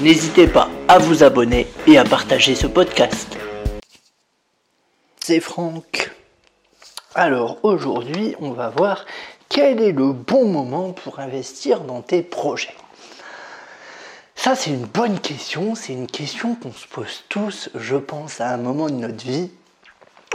[0.00, 3.36] N'hésitez pas à vous abonner et à partager ce podcast.
[5.20, 6.10] C'est Franck.
[7.14, 9.06] Alors aujourd'hui, on va voir
[9.48, 12.74] quel est le bon moment pour investir dans tes projets.
[14.34, 15.76] Ça, c'est une bonne question.
[15.76, 19.52] C'est une question qu'on se pose tous, je pense, à un moment de notre vie.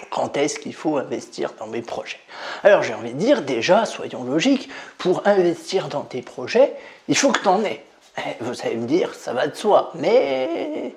[0.09, 2.21] Quand est-ce qu'il faut investir dans mes projets?
[2.63, 6.73] Alors j'ai envie de dire déjà, soyons logiques, pour investir dans tes projets,
[7.09, 7.83] il faut que tu en aies.
[8.19, 10.95] Eh, vous allez me dire, ça va de soi, mais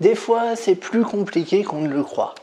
[0.00, 2.34] des fois c'est plus compliqué qu'on ne le croit.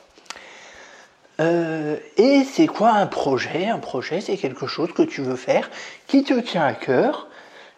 [1.40, 3.68] Euh, et c'est quoi un projet?
[3.68, 5.70] Un projet, c'est quelque chose que tu veux faire,
[6.08, 7.28] qui te tient à cœur,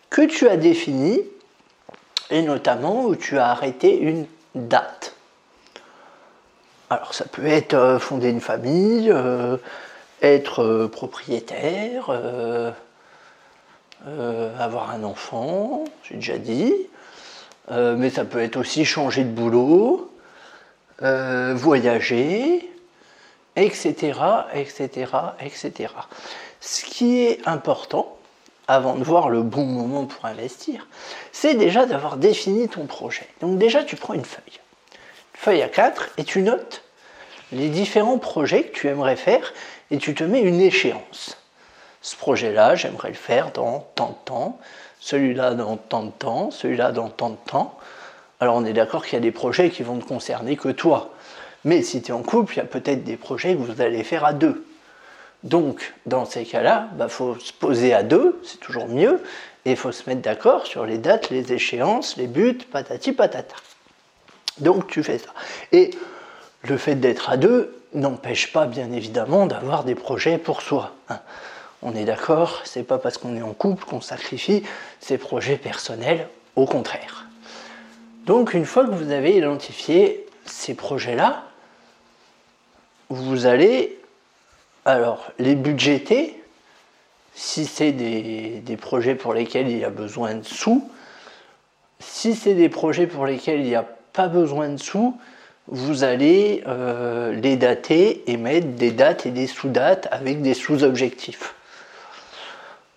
[0.09, 1.21] que tu as défini,
[2.31, 4.25] et notamment où tu as arrêté une
[4.55, 5.15] date.
[6.89, 9.57] Alors ça peut être euh, fonder une famille, euh,
[10.23, 12.09] être propriétaire,
[14.07, 16.73] euh, avoir un enfant, j'ai déjà dit,
[17.69, 20.11] euh, mais ça peut être aussi changer de boulot,
[21.03, 22.67] euh, voyager,
[23.55, 24.19] etc.,
[24.55, 24.89] etc.,
[25.39, 25.93] etc.
[26.61, 28.17] Ce qui est important,
[28.67, 30.87] avant de voir le bon moment pour investir,
[31.31, 33.27] c'est déjà d'avoir défini ton projet.
[33.41, 34.59] Donc déjà, tu prends une feuille,
[35.35, 36.83] une feuille à 4, et tu notes
[37.51, 39.53] les différents projets que tu aimerais faire,
[39.91, 41.37] et tu te mets une échéance
[42.01, 44.59] ce projet-là, j'aimerais le faire dans tant de temps,
[44.99, 47.77] celui-là dans tant de temps, celui-là dans tant de temps.
[48.39, 51.11] Alors on est d'accord qu'il y a des projets qui vont ne concerner que toi.
[51.63, 54.03] Mais si tu es en couple, il y a peut-être des projets que vous allez
[54.03, 54.65] faire à deux.
[55.43, 59.23] Donc, dans ces cas-là, il bah, faut se poser à deux, c'est toujours mieux,
[59.65, 63.55] et il faut se mettre d'accord sur les dates, les échéances, les buts, patati patata.
[64.59, 65.33] Donc, tu fais ça.
[65.71, 65.91] Et
[66.63, 70.93] le fait d'être à deux n'empêche pas, bien évidemment, d'avoir des projets pour soi.
[71.09, 71.19] Hein.
[71.83, 74.63] On est d'accord, c'est pas parce qu'on est en couple qu'on sacrifie
[74.99, 77.27] ses projets personnels, au contraire.
[78.25, 81.43] Donc une fois que vous avez identifié ces projets-là,
[83.09, 83.99] vous allez
[84.85, 86.41] alors les budgéter
[87.33, 90.89] si c'est des, projets pour lesquels il y a besoin de sous.
[91.99, 95.17] Si c'est des projets pour lesquels il n'y a pas besoin de sous,
[95.67, 101.55] vous allez euh, les dater et mettre des dates et des sous-dates avec des sous-objectifs.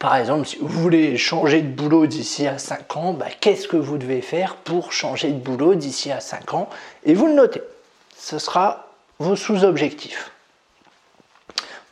[0.05, 3.79] Par exemple, si vous voulez changer de boulot d'ici à 5 ans, bah, qu'est-ce que
[3.79, 6.69] vous devez faire pour changer de boulot d'ici à 5 ans?
[7.07, 7.63] Et vous le notez.
[8.15, 10.31] Ce sera vos sous-objectifs.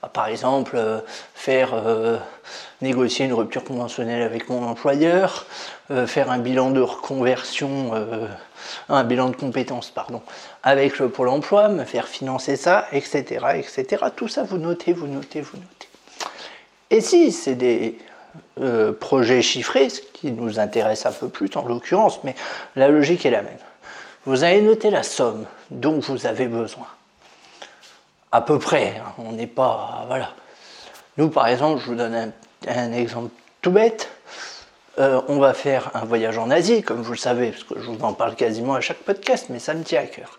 [0.03, 1.01] Bah, par exemple, euh,
[1.35, 2.19] faire euh,
[2.83, 5.47] négocier une rupture conventionnelle avec mon employeur,
[5.91, 7.93] euh, faire un bilan de reconversion,
[8.91, 10.21] un bilan de compétences, pardon,
[10.63, 14.05] avec le Pôle emploi, me faire financer ça, etc., etc.
[14.15, 15.82] Tout ça, vous notez, vous notez, vous notez.
[16.93, 17.97] Et si c'est des
[18.61, 22.35] euh, projets chiffrés, ce qui nous intéresse un peu plus en l'occurrence, mais
[22.77, 23.57] la logique est la même.
[24.27, 26.87] Vous allez noter la somme dont vous avez besoin.
[28.31, 30.05] À peu près, hein, on n'est pas.
[30.07, 30.35] Voilà.
[31.17, 32.33] Nous, par exemple, je vous donne
[32.69, 33.31] un, exemple
[33.63, 34.11] tout bête.
[34.99, 37.87] Euh, on va faire un voyage en Asie, comme vous le savez, parce que je
[37.87, 40.39] vous en parle quasiment à chaque podcast, mais ça me tient à cœur.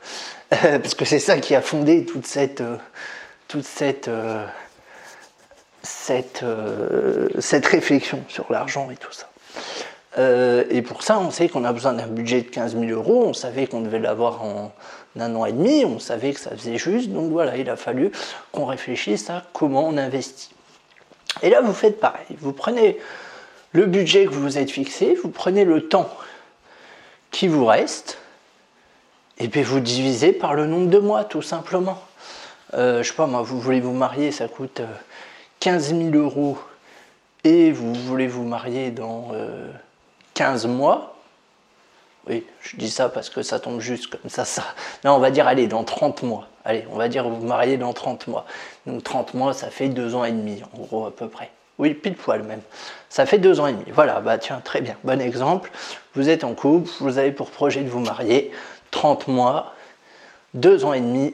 [0.52, 2.78] parce que c'est ça qui a fondé toute cette, euh,
[3.48, 4.08] toute cette
[5.84, 9.30] cette, euh, cette réflexion sur l'argent et tout ça.
[10.18, 13.26] Euh, et pour ça, on sait qu'on a besoin d'un budget de 15 000 euros,
[13.28, 14.72] on savait qu'on devait l'avoir en
[15.20, 18.12] un an et demi, on savait que ça faisait juste, donc voilà, il a fallu
[18.52, 20.52] qu'on réfléchisse à comment on investit.
[21.42, 22.98] Et là, vous faites pareil, vous prenez
[23.72, 26.10] le budget que vous vous êtes fixé, vous prenez le temps
[27.32, 28.20] qui vous reste,
[29.40, 32.00] et puis vous divisez par le nombre de mois, tout simplement.
[32.76, 34.82] Euh, je sais pas, moi, vous voulez vous marier, ça coûte
[35.64, 36.58] 15 000 euros
[37.46, 39.30] et vous voulez vous marier dans
[40.34, 41.16] 15 euh, mois,
[42.28, 44.66] oui, je dis ça parce que ça tombe juste comme ça, ça.
[45.06, 46.50] Non, on va dire, allez, dans 30 mois.
[46.66, 48.46] Allez, on va dire vous vous mariez dans 30 mois.
[48.86, 51.50] Donc 30 mois, ça fait 2 ans et demi, en gros, à peu près.
[51.78, 52.62] Oui, pile poil même.
[53.08, 53.86] Ça fait 2 ans et demi.
[53.94, 54.98] Voilà, bah tiens, très bien.
[55.06, 55.72] Bon exemple.
[56.14, 58.52] Vous êtes en couple, vous avez pour projet de vous marier
[58.92, 59.76] 30 mois,
[60.56, 61.34] 2 ans et demi,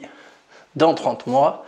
[0.76, 1.64] dans 30 mois.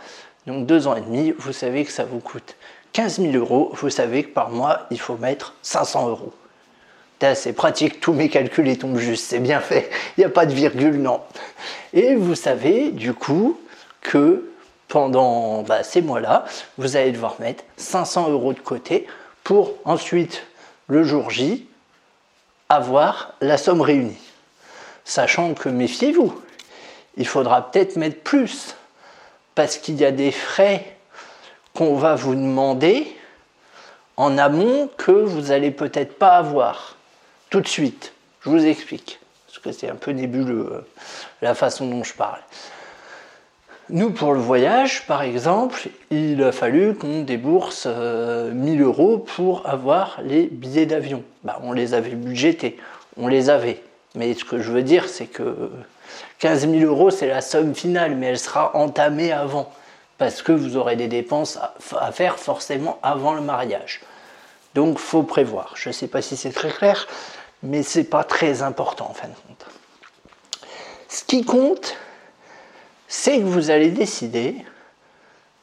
[0.47, 2.55] Donc deux ans et demi, vous savez que ça vous coûte
[2.93, 6.33] 15 000 euros, vous savez que par mois, il faut mettre 500 euros.
[7.35, 10.45] C'est pratique, tous mes calculs ils tombent juste, c'est bien fait, il n'y a pas
[10.45, 11.21] de virgule, non.
[11.93, 13.57] Et vous savez du coup
[14.01, 14.49] que
[14.89, 16.43] pendant bah, ces mois-là,
[16.77, 19.07] vous allez devoir mettre 500 euros de côté
[19.43, 20.43] pour ensuite,
[20.87, 21.65] le jour J,
[22.69, 24.17] avoir la somme réunie.
[25.05, 26.33] Sachant que, méfiez-vous,
[27.17, 28.75] il faudra peut-être mettre plus,
[29.55, 30.85] parce qu'il y a des frais
[31.73, 33.07] qu'on va vous demander
[34.17, 36.97] en amont que vous n'allez peut-être pas avoir
[37.49, 38.13] tout de suite.
[38.41, 40.81] Je vous explique, parce que c'est un peu nébuleux euh,
[41.41, 42.39] la façon dont je parle.
[43.89, 49.67] Nous, pour le voyage, par exemple, il a fallu qu'on débourse 1000 euh, euros pour
[49.67, 51.23] avoir les billets d'avion.
[51.43, 52.77] Bah, on les avait budgétés,
[53.17, 53.81] on les avait.
[54.15, 55.69] Mais ce que je veux dire, c'est que
[56.39, 59.71] 15 000 euros, c'est la somme finale, mais elle sera entamée avant
[60.17, 61.57] parce que vous aurez des dépenses
[61.97, 64.01] à faire forcément avant le mariage.
[64.75, 65.73] Donc faut prévoir.
[65.75, 67.07] Je ne sais pas si c'est très clair,
[67.61, 69.65] mais ce n'est pas très important en fin de compte.
[71.07, 71.95] Ce qui compte,
[73.07, 74.55] c'est que vous allez décider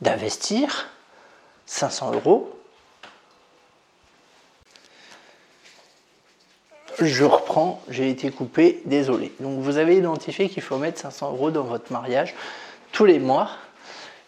[0.01, 0.89] d'investir
[1.67, 2.60] 500 euros.
[7.01, 9.33] Je reprends, j'ai été coupé, désolé.
[9.41, 12.35] Donc vous avez identifié qu'il faut mettre 500 euros dans votre mariage
[12.93, 13.51] tous les mois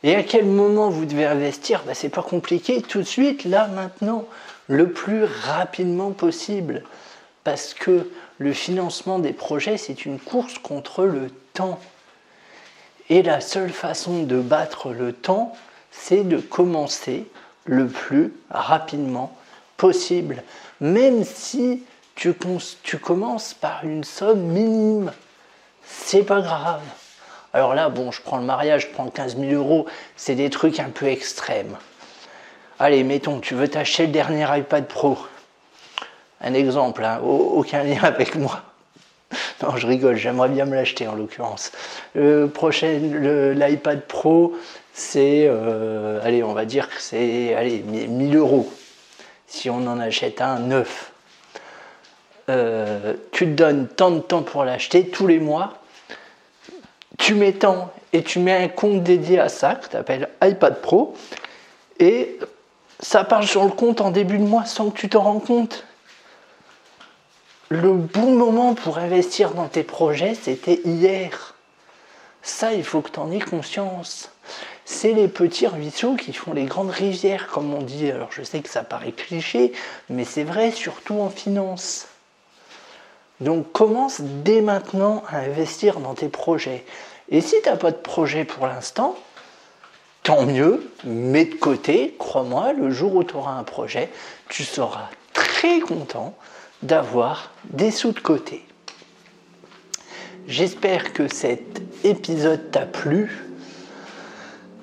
[0.03, 1.83] et à quel moment vous devez investir?
[1.87, 4.25] Ben, C'est pas compliqué, tout de suite, là, maintenant,
[4.69, 6.83] le plus rapidement possible.
[7.45, 11.79] Parce que le financement des projets, c'est une course contre le temps.
[13.11, 15.55] Et la seule façon de battre le temps,
[15.91, 17.27] c'est de commencer
[17.65, 19.37] le plus rapidement
[19.77, 20.43] possible.
[20.81, 21.83] Même si
[22.83, 25.13] tu, commences par une somme minime,
[25.85, 26.83] c'est pas grave.
[27.53, 29.87] Alors là, bon, je prends le mariage, je prends 15 000 euros,
[30.17, 31.77] c'est des trucs un peu extrêmes.
[32.79, 35.19] Allez, mettons, tu veux t'acheter le dernier iPad Pro.
[36.41, 38.63] Un exemple, hein, aucun lien avec moi.
[39.63, 41.73] Non, je rigole, j'aimerais bien me l'acheter en l'occurrence.
[42.15, 42.99] Le prochain,
[43.55, 44.55] l'iPad Pro,
[44.93, 48.71] c'est, euh, allez, on va dire que c'est, allez, 1000 euros.
[49.47, 51.12] Si on en achète un neuf.
[52.49, 55.83] Euh, tu te donnes tant de temps pour l'acheter tous les mois
[57.23, 60.81] tu mets tant et tu mets un compte dédié à ça que tu appelles iPad
[60.81, 61.15] Pro
[62.01, 62.39] et
[63.01, 65.85] ça part sur le compte en début de mois sans que tu t'en rends compte.
[67.69, 71.55] Le bon moment pour investir dans tes projets, c'était hier.
[72.43, 74.31] Ça, il faut que tu en aies conscience.
[74.85, 78.11] C'est les petits ruisseaux qui font les grandes rivières, comme on dit.
[78.11, 79.73] Alors je sais que ça paraît cliché,
[80.11, 82.09] mais c'est vrai surtout en finance.
[83.41, 86.85] Donc commence dès maintenant à investir dans tes projets.
[87.29, 89.17] Et si tu n'as pas de projet pour l'instant,
[90.23, 94.11] tant mieux, mets de côté, crois-moi, le jour où tu auras un projet,
[94.49, 96.35] tu seras très content
[96.83, 98.65] d'avoir des sous de côté.
[100.47, 103.45] J'espère que cet épisode t'a plu.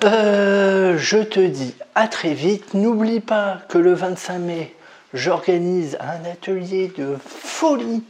[0.05, 2.73] Euh, je te dis à très vite.
[2.73, 4.75] N'oublie pas que le 25 mai,
[5.13, 8.03] j'organise un atelier de folie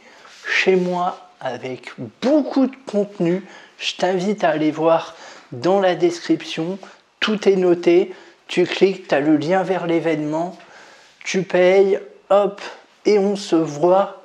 [0.50, 1.92] chez moi avec
[2.22, 3.44] beaucoup de contenu
[3.80, 5.16] je t'invite à aller voir
[5.52, 6.78] dans la description.
[7.20, 8.14] Tout est noté.
[8.48, 10.58] Tu cliques, tu as le lien vers l'événement.
[11.24, 12.00] Tu payes,
[12.30, 12.62] hop,
[13.06, 14.24] et on se voit.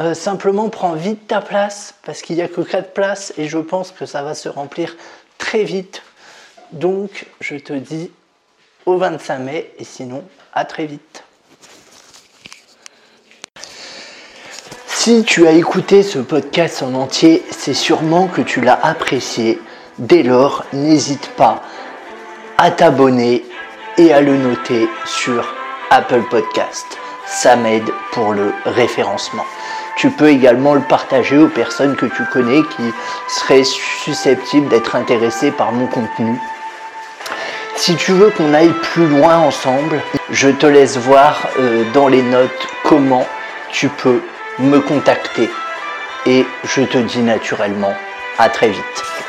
[0.00, 3.58] Euh, simplement, prends vite ta place parce qu'il n'y a que 4 places et je
[3.58, 4.96] pense que ça va se remplir
[5.38, 6.02] très vite.
[6.72, 8.10] Donc, je te dis
[8.86, 11.24] au 25 mai et sinon, à très vite.
[15.08, 19.58] Si tu as écouté ce podcast en entier, c'est sûrement que tu l'as apprécié.
[19.98, 21.62] Dès lors, n'hésite pas
[22.58, 23.42] à t'abonner
[23.96, 25.54] et à le noter sur
[25.88, 26.84] Apple Podcast.
[27.26, 29.46] Ça m'aide pour le référencement.
[29.96, 32.92] Tu peux également le partager aux personnes que tu connais qui
[33.28, 36.38] seraient susceptibles d'être intéressées par mon contenu.
[37.76, 42.22] Si tu veux qu'on aille plus loin ensemble, je te laisse voir euh, dans les
[42.22, 43.24] notes comment
[43.72, 44.20] tu peux
[44.58, 45.48] me contacter.
[46.26, 47.94] Et je te dis naturellement
[48.38, 49.27] à très vite.